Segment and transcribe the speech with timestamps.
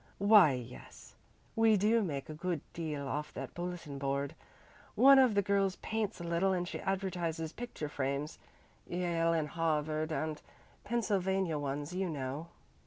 [0.17, 1.13] Why yes,
[1.55, 4.33] we do make a good deal off that bulletin board.
[4.95, 8.39] One of the girls paints a little and she advertises picture frames
[8.87, 10.41] Yale and Harvard and
[10.83, 12.47] Pennsylvania ones, you know.